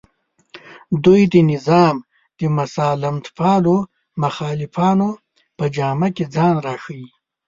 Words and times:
دوی 1.03 1.21
د 1.33 1.35
نظام 1.51 1.95
د 2.39 2.41
مسالمتپالو 2.57 3.75
مخالفانو 4.23 5.09
په 5.57 5.65
جامه 5.75 6.09
کې 6.15 6.25
ځان 6.35 6.55
راښیي 6.67 7.09